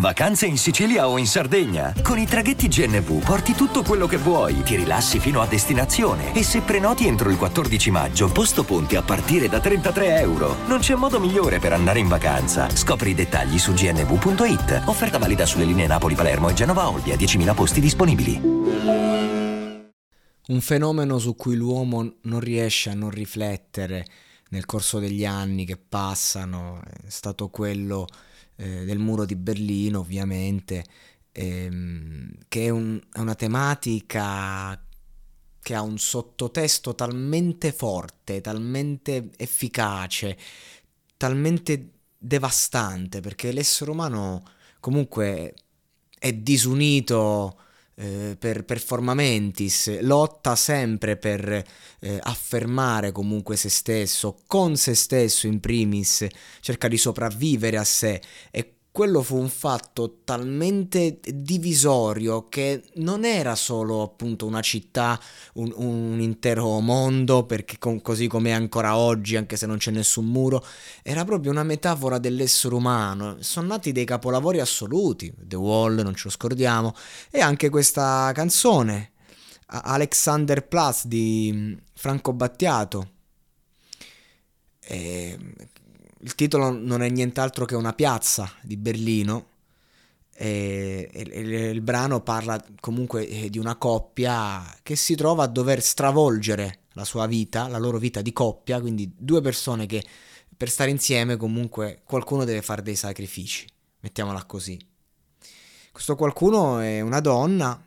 Vacanze 0.00 0.46
in 0.46 0.56
Sicilia 0.56 1.08
o 1.08 1.18
in 1.18 1.26
Sardegna? 1.26 1.92
Con 2.02 2.16
i 2.16 2.24
traghetti 2.24 2.68
GNV 2.68 3.22
porti 3.22 3.52
tutto 3.52 3.82
quello 3.82 4.06
che 4.06 4.16
vuoi, 4.16 4.62
ti 4.62 4.76
rilassi 4.76 5.18
fino 5.18 5.42
a 5.42 5.46
destinazione 5.46 6.34
e 6.34 6.42
se 6.42 6.62
prenoti 6.62 7.06
entro 7.06 7.28
il 7.28 7.36
14 7.36 7.90
maggio, 7.90 8.32
posto 8.32 8.64
ponti 8.64 8.96
a 8.96 9.02
partire 9.02 9.46
da 9.48 9.60
33 9.60 10.20
euro. 10.20 10.56
Non 10.68 10.78
c'è 10.78 10.94
modo 10.94 11.20
migliore 11.20 11.58
per 11.58 11.74
andare 11.74 11.98
in 11.98 12.08
vacanza. 12.08 12.74
Scopri 12.74 13.10
i 13.10 13.14
dettagli 13.14 13.58
su 13.58 13.74
gnv.it. 13.74 14.84
Offerta 14.86 15.18
valida 15.18 15.44
sulle 15.44 15.66
linee 15.66 15.86
Napoli-Palermo 15.86 16.48
e 16.48 16.54
Genova-Olbia, 16.54 17.16
10.000 17.16 17.54
posti 17.54 17.80
disponibili. 17.80 18.40
Un 20.46 20.60
fenomeno 20.60 21.18
su 21.18 21.36
cui 21.36 21.56
l'uomo 21.56 22.14
non 22.22 22.40
riesce 22.40 22.88
a 22.88 22.94
non 22.94 23.10
riflettere 23.10 24.06
nel 24.48 24.64
corso 24.64 24.98
degli 24.98 25.26
anni 25.26 25.66
che 25.66 25.76
passano 25.76 26.80
è 26.82 27.08
stato 27.10 27.48
quello 27.48 28.06
eh, 28.60 28.84
del 28.84 28.98
muro 28.98 29.24
di 29.24 29.36
Berlino, 29.36 30.00
ovviamente, 30.00 30.84
ehm, 31.32 32.30
che 32.46 32.66
è, 32.66 32.68
un, 32.68 33.00
è 33.10 33.18
una 33.18 33.34
tematica 33.34 34.78
che 35.62 35.74
ha 35.74 35.80
un 35.82 35.98
sottotesto 35.98 36.94
talmente 36.94 37.72
forte, 37.72 38.42
talmente 38.42 39.30
efficace, 39.36 40.36
talmente 41.16 41.90
devastante, 42.18 43.20
perché 43.20 43.50
l'essere 43.50 43.90
umano 43.90 44.42
comunque 44.78 45.54
è 46.18 46.32
disunito 46.34 47.56
eh, 48.00 48.36
per 48.38 48.64
performa 48.64 49.12
mentis, 49.12 50.00
lotta 50.00 50.56
sempre 50.56 51.18
per 51.18 51.64
eh, 52.00 52.18
affermare 52.22 53.12
comunque 53.12 53.56
se 53.56 53.68
stesso, 53.68 54.38
con 54.46 54.76
se 54.76 54.94
stesso 54.94 55.46
in 55.46 55.60
primis, 55.60 56.26
cerca 56.60 56.88
di 56.88 56.96
sopravvivere 56.96 57.76
a 57.76 57.84
sé. 57.84 58.22
E 58.50 58.76
quello 58.92 59.22
fu 59.22 59.36
un 59.36 59.48
fatto 59.48 60.18
talmente 60.24 61.20
divisorio 61.32 62.48
che 62.48 62.82
non 62.94 63.24
era 63.24 63.54
solo 63.54 64.02
appunto 64.02 64.46
una 64.46 64.60
città, 64.60 65.18
un, 65.54 65.72
un 65.76 66.20
intero 66.20 66.80
mondo, 66.80 67.46
perché 67.46 67.78
con, 67.78 68.02
così 68.02 68.26
come 68.26 68.50
è 68.50 68.52
ancora 68.52 68.96
oggi, 68.96 69.36
anche 69.36 69.56
se 69.56 69.66
non 69.66 69.78
c'è 69.78 69.92
nessun 69.92 70.26
muro, 70.26 70.64
era 71.02 71.24
proprio 71.24 71.52
una 71.52 71.62
metafora 71.62 72.18
dell'essere 72.18 72.74
umano. 72.74 73.36
Sono 73.40 73.68
nati 73.68 73.92
dei 73.92 74.04
capolavori 74.04 74.58
assoluti, 74.58 75.32
The 75.38 75.56
Wall, 75.56 76.00
non 76.00 76.14
ce 76.16 76.24
lo 76.24 76.30
scordiamo, 76.30 76.94
e 77.30 77.40
anche 77.40 77.68
questa 77.68 78.32
canzone, 78.34 79.12
Alexander 79.66 80.66
Plus 80.66 81.06
di 81.06 81.78
Franco 81.94 82.32
Battiato. 82.32 83.10
E 84.80 85.38
il 86.22 86.34
titolo 86.34 86.70
non 86.70 87.02
è 87.02 87.08
nient'altro 87.08 87.64
che 87.64 87.74
una 87.74 87.92
piazza 87.92 88.50
di 88.62 88.76
Berlino 88.76 89.48
e, 90.32 91.10
il 91.12 91.80
brano 91.80 92.20
parla 92.20 92.62
comunque 92.80 93.28
eh, 93.28 93.50
di 93.50 93.58
una 93.58 93.76
coppia 93.76 94.78
che 94.82 94.96
si 94.96 95.14
trova 95.14 95.44
a 95.44 95.48
dover 95.48 95.82
stravolgere 95.82 96.80
la 96.94 97.04
sua 97.04 97.26
vita, 97.26 97.68
la 97.68 97.78
loro 97.78 97.98
vita 97.98 98.22
di 98.22 98.32
coppia, 98.32 98.80
quindi 98.80 99.12
due 99.16 99.40
persone 99.40 99.86
che 99.86 100.04
per 100.56 100.68
stare 100.68 100.90
insieme 100.90 101.36
comunque 101.36 102.02
qualcuno 102.04 102.44
deve 102.44 102.62
fare 102.62 102.82
dei 102.82 102.96
sacrifici, 102.96 103.66
mettiamola 104.00 104.44
così. 104.44 104.78
Questo 105.92 106.16
qualcuno 106.16 106.78
è 106.78 107.00
una 107.00 107.20
donna 107.20 107.82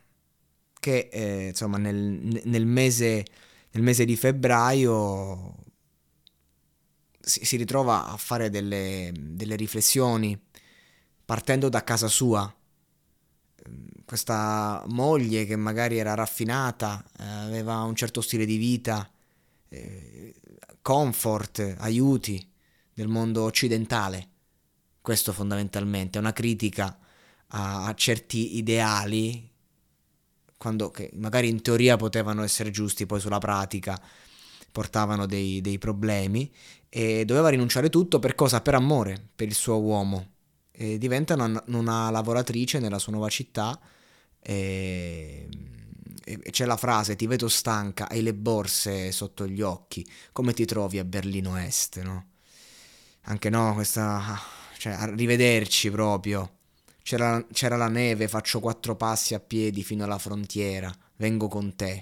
che 0.80 1.10
eh, 1.12 1.48
insomma 1.48 1.78
nel, 1.78 2.42
nel, 2.44 2.66
mese, 2.66 3.26
nel 3.72 3.84
mese 3.84 4.06
di 4.06 4.16
febbraio 4.16 5.56
si, 7.23 7.56
ritrova 7.56 8.07
a 8.07 8.17
fare 8.17 8.50
delle, 8.50 9.11
delle 9.16 9.56
riflessioni 9.56 10.39
partendo 11.23 11.69
da 11.69 11.84
casa 11.84 12.07
sua. 12.07 12.53
Questa 14.06 14.84
moglie 14.88 15.45
che 15.45 15.56
magari 15.56 15.97
era 15.97 16.13
raffinata, 16.13 17.03
eh, 17.17 17.23
aveva 17.23 17.81
un 17.84 17.95
certo 17.95 18.19
stile 18.19 18.45
di 18.45 18.57
vita, 18.57 19.09
eh, 19.69 20.35
comfort, 20.81 21.75
aiuti 21.79 22.45
del 22.94 23.07
mondo 23.07 23.44
occidentale. 23.44 24.29
Questo 25.00 25.31
fondamentalmente 25.31 26.17
è 26.17 26.22
una 26.22 26.34
critica 26.34 26.97
a, 27.47 27.85
a 27.85 27.95
certi 27.95 28.57
ideali, 28.57 29.50
quando, 30.57 30.91
che 30.91 31.09
magari 31.16 31.47
in 31.47 31.61
teoria 31.61 31.95
potevano 31.95 32.44
essere 32.44 32.69
giusti, 32.69 33.05
poi 33.05 33.22
sulla 33.22 33.40
pratica 33.40 34.00
portavano 34.73 35.28
dei, 35.28 35.61
dei 35.61 35.78
problemi 35.78 36.51
e 36.89 37.23
doveva 37.23 37.50
rinunciare 37.50 37.89
tutto 37.89 38.19
per 38.19 38.35
cosa? 38.35 38.59
Per 38.59 38.73
amore, 38.73 39.29
per 39.34 39.47
il 39.47 39.53
suo 39.53 39.79
uomo. 39.79 40.31
E 40.72 40.97
diventa 40.97 41.35
una, 41.35 41.63
una 41.67 42.09
lavoratrice 42.09 42.79
nella 42.79 42.97
sua 42.97 43.11
nuova 43.13 43.29
città 43.29 43.79
e, 44.41 45.47
e 46.23 46.39
c'è 46.50 46.66
la 46.66 46.78
frase 46.78 47.16
ti 47.16 47.28
vedo 47.28 47.47
stanca, 47.47 48.09
hai 48.09 48.22
le 48.22 48.34
borse 48.34 49.11
sotto 49.11 49.47
gli 49.47 49.61
occhi, 49.61 50.06
come 50.31 50.53
ti 50.53 50.66
trovi 50.66 50.97
a 50.97 51.05
Berlino 51.05 51.55
Est, 51.55 52.01
no? 52.01 52.29
Anche 53.25 53.50
no, 53.50 53.73
questa... 53.73 54.38
cioè, 54.78 54.94
arrivederci 54.94 55.91
proprio. 55.91 56.57
C'era, 57.03 57.45
c'era 57.51 57.75
la 57.75 57.88
neve, 57.88 58.28
faccio 58.28 58.59
quattro 58.59 58.95
passi 58.95 59.34
a 59.34 59.40
piedi 59.40 59.84
fino 59.84 60.03
alla 60.03 60.17
frontiera, 60.17 60.94
vengo 61.17 61.47
con 61.47 61.75
te. 61.75 62.01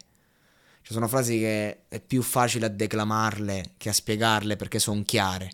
Ci 0.92 0.98
sono 0.98 1.08
frasi 1.08 1.40
che 1.40 1.84
è 1.88 2.02
più 2.02 2.22
facile 2.22 2.66
a 2.66 2.70
declamarle 2.70 3.76
che 3.78 3.88
a 3.88 3.94
spiegarle 3.94 4.58
perché 4.58 4.78
sono 4.78 5.04
chiare. 5.04 5.50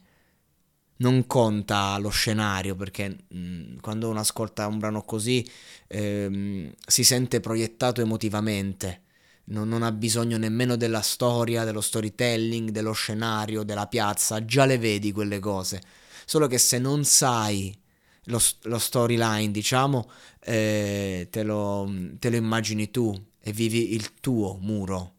Non 0.95 1.27
conta 1.27 1.95
lo 1.99 2.09
scenario 2.09 2.75
perché 2.75 3.07
mh, 3.27 3.37
mm, 3.37 3.77
quando 3.79 4.09
uno 4.09 4.19
ascolta 4.19 4.65
un 4.65 4.79
brano 4.79 5.03
così 5.03 5.47
ehm, 5.89 6.73
si 6.87 7.03
sente 7.03 7.39
proiettato 7.39 8.01
emotivamente. 8.01 9.03
Non, 9.49 9.67
non 9.69 9.83
ha 9.83 9.91
bisogno 9.91 10.39
nemmeno 10.39 10.75
della 10.75 11.01
storia, 11.01 11.63
dello 11.63 11.81
storytelling, 11.81 12.71
dello 12.71 12.93
scenario, 12.93 13.61
della 13.61 13.85
piazza. 13.85 14.43
Già 14.43 14.65
le 14.65 14.79
vedi 14.79 15.11
quelle 15.11 15.37
cose. 15.37 15.83
Solo 16.25 16.47
che 16.47 16.57
se 16.57 16.79
non 16.79 17.03
sai 17.03 17.79
lo, 18.23 18.41
lo 18.63 18.79
storyline, 18.79 19.51
diciamo, 19.51 20.09
eh, 20.39 21.27
te, 21.29 21.43
lo, 21.43 21.87
te 22.17 22.31
lo 22.31 22.37
immagini 22.37 22.89
tu 22.89 23.13
e 23.39 23.51
vivi 23.51 23.93
il 23.93 24.15
tuo 24.19 24.57
muro 24.59 25.11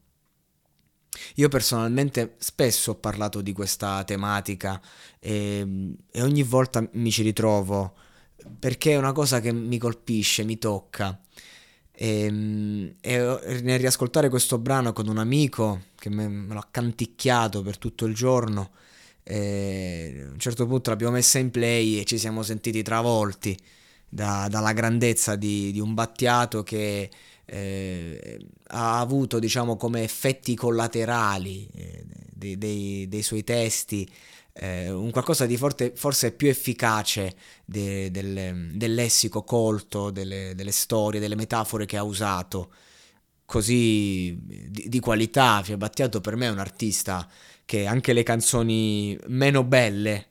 io 1.38 1.49
personalmente 1.49 2.35
spesso 2.38 2.93
ho 2.93 2.94
parlato 2.96 3.40
di 3.40 3.52
questa 3.52 4.02
tematica 4.05 4.81
e, 5.20 5.94
e, 6.11 6.23
ogni 6.23 6.43
volta 6.43 6.87
mi 6.93 7.12
ci 7.12 7.23
ritrovo 7.23 7.94
perché 8.58 8.93
è 8.93 8.96
una 8.96 9.12
cosa 9.12 9.40
che 9.40 9.52
mi 9.52 9.79
colpisce, 9.79 10.44
mi 10.44 10.58
tocca. 10.58 11.19
E, 11.93 12.94
e 13.00 13.61
nel 13.62 13.79
riascoltare 13.79 14.29
questo 14.29 14.58
brano 14.58 14.93
con 14.93 15.08
un 15.08 15.19
amico 15.19 15.82
che 15.96 16.08
me, 16.11 16.46
l'ha 16.52 16.67
canticchiato 16.70 17.62
per 17.62 17.79
tutto 17.79 18.05
il 18.06 18.14
giorno, 18.14 18.70
e 19.23 20.25
a 20.26 20.31
un 20.31 20.38
certo 20.38 20.67
punto 20.67 20.90
l'abbiamo 20.90 21.14
messa 21.14 21.38
in 21.38 21.50
play 21.50 21.99
e 21.99 22.05
ci 22.05 22.19
siamo 22.19 22.43
sentiti 22.43 22.82
travolti 22.82 23.56
da, 24.08 24.49
dalla 24.49 24.73
grandezza 24.73 25.37
di, 25.37 25.70
di 25.70 25.81
un 25.81 25.94
Battiato 25.94 26.62
che 26.62 27.11
eh, 27.50 28.38
ha 28.68 29.00
avuto 29.00 29.38
diciamo 29.38 29.76
come 29.76 30.02
effetti 30.02 30.54
collaterali 30.54 31.68
eh, 31.74 32.04
dei, 32.30 32.58
dei, 32.58 33.08
dei, 33.08 33.22
suoi 33.22 33.42
testi 33.42 34.08
eh, 34.52 34.90
un 34.90 35.10
qualcosa 35.10 35.46
di 35.46 35.56
forte, 35.56 35.92
forse 35.94 36.32
più 36.32 36.48
efficace 36.48 37.34
de, 37.64 38.10
del, 38.10 38.72
del, 38.74 38.94
lessico 38.94 39.44
colto, 39.44 40.10
delle, 40.10 40.54
delle, 40.54 40.72
storie, 40.72 41.20
delle 41.20 41.36
metafore 41.36 41.86
che 41.86 41.96
ha 41.96 42.02
usato. 42.02 42.72
Così 43.44 44.36
di, 44.42 44.88
di 44.88 45.00
qualità, 45.00 45.62
Fia 45.62 45.76
Battiato 45.78 46.20
per 46.20 46.36
me 46.36 46.46
è 46.46 46.50
un 46.50 46.58
artista 46.58 47.26
che 47.64 47.86
anche 47.86 48.12
le 48.12 48.22
canzoni 48.22 49.18
meno 49.28 49.64
belle 49.64 50.26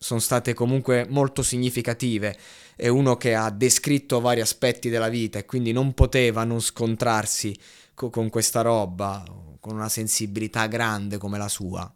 sono 0.00 0.18
state 0.18 0.54
comunque 0.54 1.06
molto 1.08 1.42
significative. 1.42 2.36
È 2.74 2.88
uno 2.88 3.16
che 3.16 3.34
ha 3.34 3.50
descritto 3.50 4.20
vari 4.20 4.40
aspetti 4.40 4.88
della 4.88 5.10
vita 5.10 5.38
e 5.38 5.44
quindi 5.44 5.72
non 5.72 5.92
poteva 5.92 6.42
non 6.44 6.60
scontrarsi 6.60 7.54
co- 7.94 8.08
con 8.08 8.30
questa 8.30 8.62
roba, 8.62 9.22
con 9.60 9.74
una 9.74 9.90
sensibilità 9.90 10.66
grande 10.66 11.18
come 11.18 11.36
la 11.36 11.48
sua. 11.48 11.92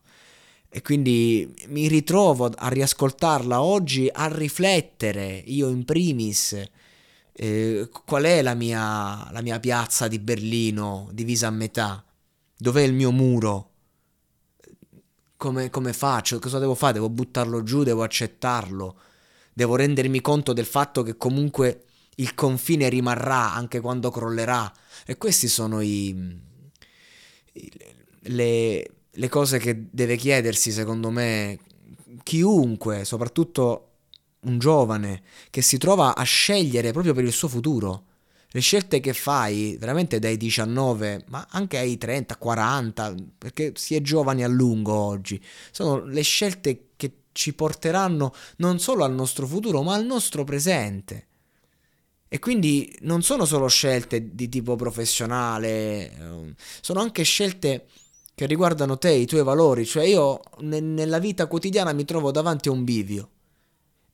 E 0.69 0.83
quindi 0.83 1.55
mi 1.69 1.89
ritrovo 1.89 2.53
a 2.55 2.69
riascoltarla 2.69 3.63
oggi, 3.63 4.09
a 4.13 4.27
riflettere, 4.27 5.43
io 5.47 5.69
in 5.69 5.85
primis, 5.85 6.63
eh, 7.33 7.89
qual 8.05 8.25
è 8.25 8.43
la 8.43 8.55
mia, 8.55 9.31
la 9.33 9.41
mia 9.41 9.59
piazza 9.61 10.09
di 10.09 10.19
Berlino 10.19 11.09
divisa 11.13 11.47
a 11.47 11.51
metà? 11.51 12.05
Dov'è 12.57 12.83
il 12.83 12.93
mio 12.93 13.13
muro? 13.13 13.74
Come, 15.37 15.71
come, 15.71 15.93
faccio? 15.93 16.39
Cosa 16.39 16.59
devo 16.59 16.75
fare? 16.75 16.95
Devo 16.95 17.11
buttarlo 17.11 17.63
giù? 17.63 17.83
Devo 17.83 18.03
accettarlo? 18.03 18.97
Devo 19.53 19.77
rendermi 19.77 20.21
conto 20.21 20.53
del 20.53 20.67
fatto 20.67 21.03
che 21.03 21.17
comunque 21.17 21.85
il 22.17 22.35
confine 22.35 22.89
rimarrà 22.89 23.53
anche 23.53 23.81
quando 23.81 24.11
crollerà? 24.11 24.73
E 25.07 25.17
questi 25.17 25.49
sono 25.49 25.81
i 25.81 26.53
le, 28.25 28.91
le 29.11 29.29
cose 29.29 29.59
che 29.59 29.87
deve 29.91 30.17
chiedersi, 30.17 30.71
secondo 30.71 31.11
me, 31.11 31.59
chiunque, 32.23 33.05
soprattutto 33.05 33.89
un 34.41 34.59
giovane, 34.59 35.23
che 35.51 35.63
si 35.63 35.79
trova 35.79 36.15
a 36.15 36.23
scegliere 36.23 36.93
proprio 36.93 37.15
per 37.15 37.25
il 37.25 37.33
suo 37.33 37.49
futuro. 37.49 38.05
Le 38.55 38.61
scelte 38.61 39.01
che 39.01 39.15
fai 39.15 39.77
veramente 39.81 40.21
dai 40.21 40.37
19, 40.37 41.25
ma 41.27 41.45
anche 41.51 41.77
ai 41.77 41.99
30, 41.99 42.37
40, 42.37 43.13
perché 43.37 43.73
si 43.75 43.97
è 43.97 44.01
giovani 44.01 44.45
a 44.45 44.47
lungo 44.49 44.93
oggi, 44.95 45.43
sono 45.73 46.05
le 46.05 46.23
scelte 46.23 46.91
che 46.95 47.23
ci 47.33 47.53
porteranno 47.53 48.33
non 48.59 48.79
solo 48.79 49.03
al 49.03 49.13
nostro 49.13 49.49
futuro, 49.49 49.83
ma 49.83 49.95
al 49.95 50.07
nostro 50.07 50.45
presente. 50.45 51.27
E 52.29 52.39
quindi 52.39 52.97
non 53.01 53.23
sono 53.23 53.45
solo 53.45 53.67
scelte 53.67 54.37
di 54.37 54.49
tipo 54.49 54.77
professionale, 54.77 56.13
ehm, 56.17 56.55
sono 56.81 57.01
anche 57.01 57.25
scelte 57.25 57.87
che 58.37 58.47
riguardano 58.47 58.99
te, 58.99 59.11
i 59.11 59.27
tuoi 59.27 59.43
valori, 59.43 59.85
cioè 59.85 60.05
io 60.05 60.41
ne- 60.61 60.79
nella 60.79 61.19
vita 61.19 61.49
quotidiana 61.49 61.93
mi 61.93 62.05
trovo 62.05 62.31
davanti 62.31 62.69
a 62.69 62.73
un 62.73 62.85
bivio. 62.85 63.31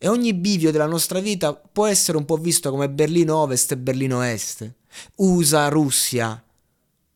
E 0.02 0.08
ogni 0.08 0.32
bivio 0.32 0.70
della 0.70 0.87
nostra 0.87 1.20
vita 1.20 1.55
può 1.55 1.87
essere 1.87 2.17
un 2.17 2.25
po' 2.25 2.38
visto 2.38 2.70
come 2.70 2.88
Berlino 2.88 3.37
Ovest 3.37 3.73
e 3.73 3.76
Berlino 3.76 4.23
Est, 4.23 4.75
USA, 5.17 5.69
Russia, 5.69 6.43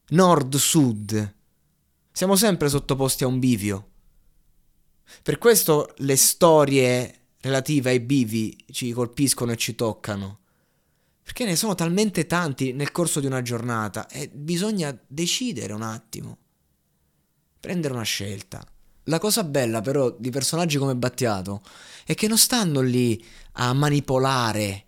Nord, 0.08 0.56
Sud. 0.56 1.34
Siamo 2.12 2.36
sempre 2.36 2.68
sottoposti 2.68 3.24
a 3.24 3.26
un 3.26 3.38
bivio. 3.38 3.88
Per 5.22 5.38
questo 5.38 5.94
le 5.98 6.16
storie 6.16 7.20
relative 7.40 7.90
ai 7.90 8.00
bivi 8.00 8.66
ci 8.70 8.92
colpiscono 8.92 9.52
e 9.52 9.56
ci 9.56 9.74
toccano. 9.74 10.40
Perché 11.22 11.46
ne 11.46 11.56
sono 11.56 11.74
talmente 11.74 12.26
tanti 12.26 12.74
nel 12.74 12.92
corso 12.92 13.18
di 13.20 13.26
una 13.26 13.40
giornata 13.40 14.06
e 14.08 14.28
bisogna 14.28 14.94
decidere 15.08 15.72
un 15.72 15.82
attimo 15.82 16.38
prendere 17.64 17.94
una 17.94 18.02
scelta. 18.02 18.62
La 19.04 19.18
cosa 19.18 19.44
bella 19.44 19.80
però 19.80 20.14
di 20.18 20.30
personaggi 20.30 20.78
come 20.78 20.96
Battiato 20.96 21.60
è 22.06 22.14
che 22.14 22.28
non 22.28 22.38
stanno 22.38 22.80
lì 22.80 23.22
a 23.52 23.72
manipolare 23.72 24.84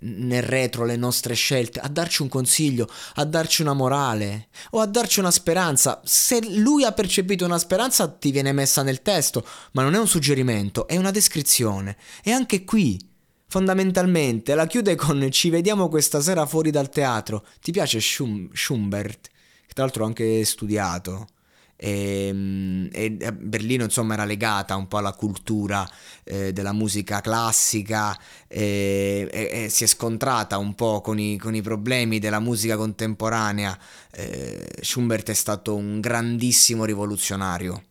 nel 0.00 0.42
retro 0.42 0.84
le 0.84 0.96
nostre 0.96 1.34
scelte, 1.34 1.80
a 1.80 1.88
darci 1.88 2.22
un 2.22 2.28
consiglio, 2.28 2.88
a 3.14 3.24
darci 3.24 3.62
una 3.62 3.72
morale 3.72 4.48
o 4.70 4.80
a 4.80 4.86
darci 4.86 5.20
una 5.20 5.30
speranza. 5.30 6.00
Se 6.04 6.44
lui 6.58 6.84
ha 6.84 6.92
percepito 6.92 7.44
una 7.44 7.58
speranza 7.58 8.08
ti 8.08 8.30
viene 8.30 8.52
messa 8.52 8.82
nel 8.82 9.02
testo, 9.02 9.46
ma 9.72 9.82
non 9.82 9.94
è 9.94 9.98
un 9.98 10.08
suggerimento, 10.08 10.86
è 10.86 10.96
una 10.96 11.10
descrizione. 11.10 11.96
E 12.22 12.32
anche 12.32 12.64
qui, 12.64 12.98
fondamentalmente, 13.46 14.54
la 14.54 14.66
chiude 14.66 14.94
con 14.94 15.26
ci 15.30 15.48
vediamo 15.48 15.88
questa 15.88 16.20
sera 16.20 16.44
fuori 16.44 16.70
dal 16.70 16.90
teatro. 16.90 17.46
Ti 17.60 17.72
piace 17.72 18.00
Schum- 18.00 18.52
Schumbert? 18.52 19.28
Che 19.66 19.72
tra 19.72 19.84
l'altro 19.84 20.04
ho 20.04 20.06
anche 20.06 20.44
studiato. 20.44 21.28
Ehm, 21.76 22.88
e, 22.92 23.16
e, 23.18 23.32
Berlino 23.32 23.84
insomma 23.84 24.14
era 24.14 24.24
legata 24.24 24.76
un 24.76 24.86
po' 24.86 24.98
alla 24.98 25.12
cultura 25.12 25.88
eh, 26.22 26.52
della 26.52 26.72
musica 26.72 27.20
classica 27.20 28.16
e, 28.46 29.28
e, 29.30 29.64
e, 29.64 29.68
si 29.68 29.84
è 29.84 29.86
scontrata 29.86 30.56
un 30.56 30.74
po' 30.74 31.00
con 31.00 31.18
i, 31.18 31.36
con 31.36 31.54
i 31.54 31.62
problemi 31.62 32.18
della 32.18 32.40
musica 32.40 32.76
contemporanea. 32.76 33.76
Eh, 34.12 34.66
Schubert 34.80 35.30
è 35.30 35.34
stato 35.34 35.74
un 35.74 36.00
grandissimo 36.00 36.84
rivoluzionario 36.84 37.82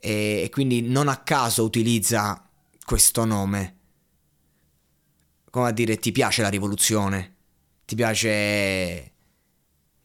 e, 0.00 0.48
quindi 0.50 0.82
non 0.82 1.08
a 1.08 1.18
caso 1.18 1.64
utilizza 1.64 2.48
questo 2.84 3.24
nome. 3.24 3.76
Come 5.50 5.68
a 5.68 5.72
dire, 5.72 5.98
ti 5.98 6.10
piace 6.10 6.42
la 6.42 6.48
rivoluzione, 6.48 7.34
ti 7.84 7.94
piace 7.94 9.12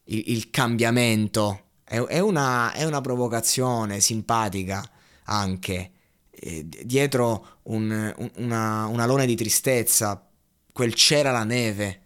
il, 0.04 0.22
il 0.26 0.50
cambiamento 0.50 1.69
è, 1.96 2.18
una, 2.20 2.72
è 2.72 2.84
una, 2.84 3.00
provocazione 3.00 4.00
simpatica 4.00 4.88
anche. 5.24 5.90
Eh, 6.30 6.66
dietro 6.84 7.58
un, 7.64 7.90
un, 8.16 8.30
una, 8.36 8.86
un 8.86 9.00
alone 9.00 9.26
di 9.26 9.34
tristezza, 9.34 10.28
quel 10.72 10.94
c'era 10.94 11.32
la 11.32 11.44
neve, 11.44 12.02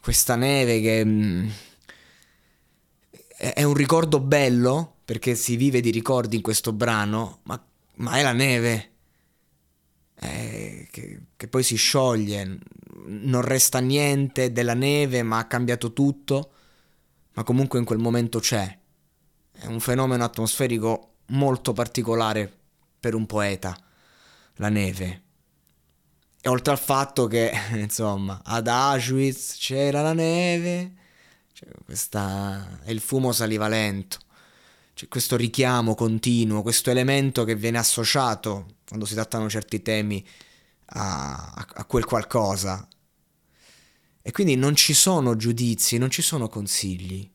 questa 0.00 0.36
neve 0.36 0.80
che 0.80 1.04
mm, 1.04 1.48
è 3.36 3.62
un 3.62 3.74
ricordo 3.74 4.20
bello 4.20 4.96
perché 5.04 5.34
si 5.34 5.56
vive 5.56 5.80
di 5.80 5.90
ricordi 5.90 6.36
in 6.36 6.42
questo 6.42 6.72
brano, 6.72 7.40
ma, 7.42 7.62
ma 7.96 8.16
è 8.16 8.22
la 8.22 8.32
neve 8.32 8.94
che, 10.90 11.20
che, 11.36 11.48
poi 11.48 11.62
si 11.62 11.76
scioglie, 11.76 12.58
non 13.06 13.42
resta 13.42 13.80
niente 13.80 14.52
della 14.52 14.74
neve, 14.74 15.22
ma 15.22 15.38
ha 15.38 15.46
cambiato 15.46 15.92
tutto, 15.92 16.52
ma 17.34 17.42
comunque 17.42 17.78
in 17.78 17.84
quel 17.84 17.98
momento 17.98 18.38
c'è. 18.38 18.78
È 19.64 19.66
un 19.66 19.80
fenomeno 19.80 20.22
atmosferico 20.22 21.14
molto 21.28 21.72
particolare 21.72 22.52
per 23.00 23.14
un 23.14 23.24
poeta, 23.24 23.74
la 24.56 24.68
neve. 24.68 25.22
E 26.38 26.48
oltre 26.50 26.72
al 26.72 26.78
fatto 26.78 27.26
che, 27.26 27.50
insomma, 27.72 28.42
ad 28.44 28.68
Auschwitz 28.68 29.56
c'era 29.56 30.02
la 30.02 30.12
neve, 30.12 30.92
cioè 31.54 31.70
questa, 31.82 32.78
e 32.84 32.92
il 32.92 33.00
fumo 33.00 33.32
saliva 33.32 33.66
lento. 33.66 34.18
C'è 34.92 35.08
questo 35.08 35.34
richiamo 35.34 35.94
continuo, 35.94 36.60
questo 36.60 36.90
elemento 36.90 37.44
che 37.44 37.56
viene 37.56 37.78
associato 37.78 38.66
quando 38.86 39.06
si 39.06 39.14
trattano 39.14 39.48
certi 39.48 39.80
temi 39.80 40.22
a, 40.88 41.54
a, 41.72 41.84
quel 41.86 42.04
qualcosa. 42.04 42.86
E 44.20 44.30
quindi 44.30 44.56
non 44.56 44.74
ci 44.74 44.92
sono 44.92 45.36
giudizi, 45.36 45.96
non 45.96 46.10
ci 46.10 46.20
sono 46.20 46.48
consigli 46.48 47.32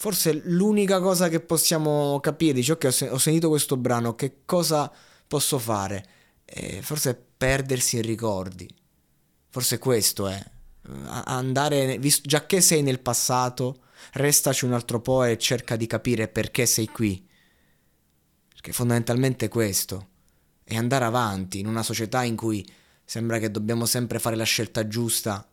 forse 0.00 0.32
l'unica 0.44 0.98
cosa 0.98 1.28
che 1.28 1.40
possiamo 1.40 2.20
capire, 2.20 2.54
dice 2.54 2.72
ok 2.72 2.84
ho, 2.84 2.90
sen- 2.90 3.12
ho 3.12 3.18
sentito 3.18 3.50
questo 3.50 3.76
brano, 3.76 4.14
che 4.14 4.46
cosa 4.46 4.90
posso 5.26 5.58
fare? 5.58 6.06
Eh, 6.46 6.80
forse 6.80 7.14
perdersi 7.36 7.96
in 7.96 8.02
ricordi, 8.02 8.66
forse 9.50 9.76
questo 9.76 10.26
è, 10.26 10.42
andare, 11.04 11.98
visto, 11.98 12.26
già 12.26 12.46
che 12.46 12.62
sei 12.62 12.80
nel 12.80 13.00
passato, 13.00 13.82
restaci 14.14 14.64
un 14.64 14.72
altro 14.72 15.02
po' 15.02 15.22
e 15.24 15.36
cerca 15.36 15.76
di 15.76 15.86
capire 15.86 16.28
perché 16.28 16.64
sei 16.64 16.86
qui, 16.86 17.22
perché 18.54 18.72
fondamentalmente 18.72 19.48
questo, 19.48 20.08
è 20.64 20.76
andare 20.76 21.04
avanti 21.04 21.58
in 21.58 21.66
una 21.66 21.82
società 21.82 22.22
in 22.22 22.36
cui 22.36 22.66
sembra 23.04 23.38
che 23.38 23.50
dobbiamo 23.50 23.84
sempre 23.84 24.18
fare 24.18 24.36
la 24.36 24.44
scelta 24.44 24.88
giusta, 24.88 25.46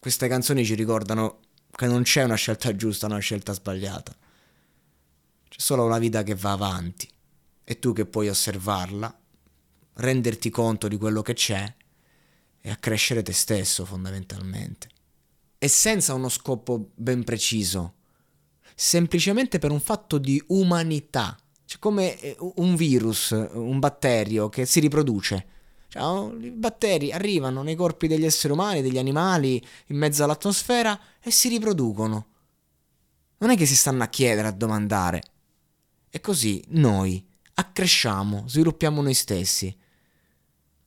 queste 0.00 0.26
canzoni 0.26 0.64
ci 0.64 0.74
ricordano 0.74 1.38
che 1.80 1.86
non 1.86 2.02
c'è 2.02 2.24
una 2.24 2.34
scelta 2.34 2.76
giusta, 2.76 3.06
una 3.06 3.20
scelta 3.20 3.54
sbagliata. 3.54 4.14
C'è 5.48 5.58
solo 5.58 5.86
una 5.86 5.96
vita 5.96 6.22
che 6.22 6.34
va 6.34 6.52
avanti 6.52 7.08
e 7.64 7.78
tu 7.78 7.94
che 7.94 8.04
puoi 8.04 8.28
osservarla, 8.28 9.18
renderti 9.94 10.50
conto 10.50 10.88
di 10.88 10.98
quello 10.98 11.22
che 11.22 11.32
c'è 11.32 11.74
e 12.60 12.70
accrescere 12.70 13.22
te 13.22 13.32
stesso 13.32 13.86
fondamentalmente. 13.86 14.88
E 15.56 15.68
senza 15.68 16.12
uno 16.12 16.28
scopo 16.28 16.90
ben 16.94 17.24
preciso, 17.24 17.94
semplicemente 18.74 19.58
per 19.58 19.70
un 19.70 19.80
fatto 19.80 20.18
di 20.18 20.42
umanità, 20.48 21.34
cioè 21.64 21.78
come 21.78 22.20
eh, 22.20 22.36
un 22.56 22.76
virus, 22.76 23.30
un 23.30 23.78
batterio 23.78 24.50
che 24.50 24.66
si 24.66 24.80
riproduce 24.80 25.46
cioè, 25.90 26.32
I 26.40 26.52
batteri 26.52 27.10
arrivano 27.10 27.64
nei 27.64 27.74
corpi 27.74 28.06
degli 28.06 28.24
esseri 28.24 28.52
umani, 28.52 28.80
degli 28.80 28.98
animali, 28.98 29.60
in 29.86 29.96
mezzo 29.96 30.22
all'atmosfera 30.22 30.98
e 31.20 31.32
si 31.32 31.48
riproducono. 31.48 32.26
Non 33.38 33.50
è 33.50 33.56
che 33.56 33.66
si 33.66 33.74
stanno 33.74 34.04
a 34.04 34.08
chiedere, 34.08 34.46
a 34.46 34.52
domandare. 34.52 35.22
E 36.08 36.20
così 36.20 36.62
noi 36.68 37.26
accresciamo, 37.54 38.44
sviluppiamo 38.46 39.02
noi 39.02 39.14
stessi. 39.14 39.76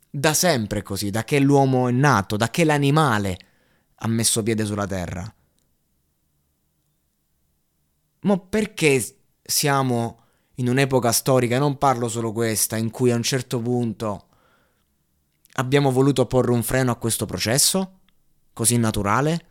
Da 0.10 0.34
sempre 0.34 0.84
così, 0.84 1.10
da 1.10 1.26
che 1.26 1.40
l'uomo 1.40 1.90
è 1.90 1.92
nato, 1.92 2.38
da 2.38 2.50
che 2.50 2.64
l'animale 2.64 3.38
ha 3.96 4.08
messo 4.08 4.42
piede 4.42 4.64
sulla 4.64 4.88
terra. 4.88 5.36
Ma 8.22 8.38
perché 8.38 9.18
siamo 9.42 10.22
in 10.56 10.70
un'epoca 10.70 11.12
storica, 11.12 11.58
e 11.58 11.60
non 11.60 11.78
parlo 11.78 12.08
solo 12.08 12.32
questa, 12.32 12.78
in 12.78 12.90
cui 12.90 13.12
a 13.12 13.18
un 13.18 13.24
certo 13.24 13.60
punto 13.60 14.28
abbiamo 15.54 15.92
voluto 15.92 16.26
porre 16.26 16.52
un 16.52 16.64
freno 16.64 16.92
a 16.92 16.96
questo 16.98 17.26
processo? 17.26 18.00
Così 18.54 18.78
naturale? 18.78 19.48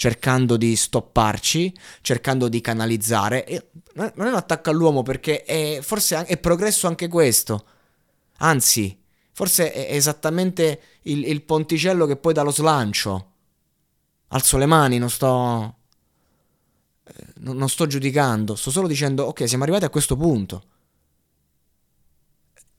cercando 0.00 0.56
di 0.56 0.76
stopparci, 0.76 1.76
cercando 2.00 2.48
di 2.48 2.62
canalizzare. 2.62 3.44
E 3.44 3.68
non 3.96 4.10
è 4.16 4.28
un 4.30 4.34
attacco 4.34 4.70
all'uomo 4.70 5.02
perché 5.02 5.42
è, 5.44 5.80
forse 5.82 6.24
è 6.24 6.38
progresso 6.38 6.86
anche 6.86 7.06
questo. 7.06 7.66
Anzi, 8.38 8.98
forse 9.32 9.70
è 9.70 9.94
esattamente 9.94 10.80
il, 11.02 11.28
il 11.28 11.42
ponticello 11.42 12.06
che 12.06 12.16
poi 12.16 12.32
dà 12.32 12.40
lo 12.40 12.50
slancio. 12.50 13.32
Alzo 14.28 14.56
le 14.56 14.64
mani, 14.64 14.96
non 14.96 15.10
sto. 15.10 15.76
Eh, 17.04 17.26
non 17.40 17.68
sto 17.68 17.86
giudicando, 17.86 18.54
sto 18.54 18.70
solo 18.70 18.88
dicendo, 18.88 19.24
ok, 19.24 19.46
siamo 19.46 19.64
arrivati 19.64 19.84
a 19.84 19.90
questo 19.90 20.16
punto. 20.16 20.64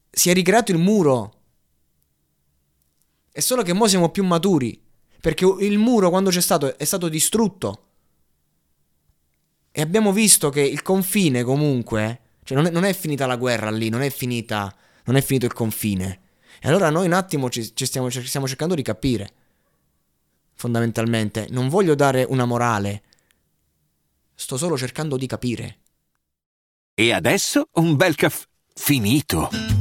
Si 0.10 0.32
è 0.32 0.34
ricreato 0.34 0.72
il 0.72 0.80
muro. 0.80 1.41
È 3.32 3.40
solo 3.40 3.64
che 3.64 3.72
ora 3.72 3.88
siamo 3.88 4.10
più 4.10 4.24
maturi. 4.24 4.80
Perché 5.20 5.46
il 5.60 5.78
muro 5.78 6.10
quando 6.10 6.30
c'è 6.32 6.42
stato 6.42 6.78
è 6.78 6.84
stato 6.84 7.08
distrutto. 7.08 7.86
E 9.72 9.82
abbiamo 9.82 10.12
visto 10.12 10.50
che 10.50 10.62
il 10.62 10.82
confine 10.82 11.44
comunque, 11.44 12.20
cioè 12.44 12.58
non 12.58 12.66
è, 12.66 12.72
non 12.72 12.84
è 12.84 12.94
finita 12.94 13.26
la 13.26 13.38
guerra 13.38 13.70
lì, 13.70 13.90
non 13.90 14.02
è, 14.02 14.10
finita, 14.10 14.76
non 15.06 15.16
è 15.16 15.22
finito 15.22 15.46
il 15.46 15.54
confine. 15.54 16.20
E 16.60 16.68
allora 16.68 16.90
noi 16.90 17.06
un 17.06 17.14
attimo 17.14 17.50
ci, 17.50 17.74
ci 17.74 17.86
stiamo, 17.86 18.12
ci 18.12 18.26
stiamo 18.26 18.48
cercando 18.48 18.76
di 18.76 18.82
capire. 18.82 19.34
Fondamentalmente, 20.56 21.48
non 21.52 21.70
voglio 21.70 21.96
dare 21.96 22.26
una 22.28 22.46
morale, 22.46 23.04
sto 24.36 24.58
solo 24.58 24.78
cercando 24.78 25.16
di 25.16 25.28
capire. 25.28 25.78
E 26.94 27.14
adesso 27.14 27.70
un 27.74 27.96
bel 27.96 28.16
caffè 28.16 28.46
finito. 28.74 29.81